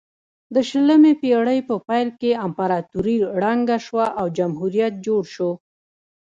د 0.53 0.55
شلمې 0.69 1.13
پیړۍ 1.21 1.59
په 1.67 1.75
پیل 1.87 2.09
کې 2.19 2.31
امپراتوري 2.45 3.17
ړنګه 3.41 3.77
شوه 3.85 4.05
او 4.19 4.25
جمهوریت 4.37 4.93
جوړ 5.07 5.23
شو. 5.33 5.51